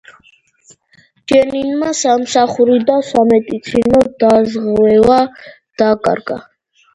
[1.31, 5.19] ჯენინმა სამსახური და სამედიცინო დაზღვევა
[5.85, 6.41] დაკარგა.